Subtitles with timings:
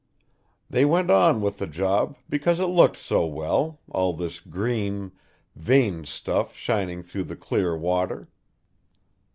[0.67, 5.11] They went on with the job because it looked so well, all this green,
[5.55, 8.27] veined stuff shining through the clear water.